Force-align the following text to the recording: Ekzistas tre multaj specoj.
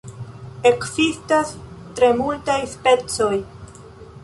Ekzistas 0.69 1.51
tre 1.99 2.11
multaj 2.23 2.59
specoj. 2.75 3.33